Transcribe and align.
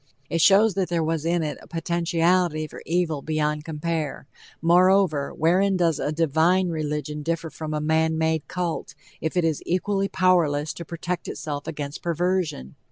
It 0.31 0.41
shows 0.41 0.73
that 0.73 0.89
there 0.89 1.03
was 1.03 1.25
in 1.25 1.43
it 1.43 1.59
a 1.61 1.67
potentiality 1.67 2.65
for 2.65 2.81
evil 2.87 3.21
beyond 3.21 3.63
compare. 3.65 4.25
Moreover, 4.59 5.31
wherein 5.31 5.77
does 5.77 5.99
a 5.99 6.11
"divine" 6.11 6.69
religion 6.69 7.21
differ 7.21 7.51
from 7.51 7.71
a 7.71 7.79
man 7.81 8.17
made 8.17 8.47
cult, 8.47 8.95
if 9.21 9.37
it 9.37 9.45
is 9.45 9.61
equally 9.63 10.07
powerless 10.07 10.73
to 10.73 10.85
protect 10.85 11.27
itself 11.27 11.67
against 11.67 12.01
perversion? 12.01 12.77